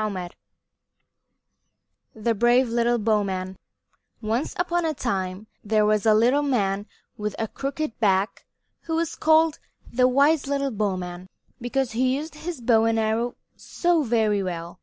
[0.00, 0.30] XIV
[2.14, 3.58] THE BRAVE LITTLE BOWMAN
[4.22, 6.86] Once upon a time there was a little man
[7.18, 8.46] with a crooked back
[8.84, 9.58] who was called
[9.92, 11.28] the wise little bowman
[11.60, 14.80] because he used his bow and arrow so very well.